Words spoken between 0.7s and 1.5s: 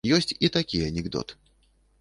анекдот.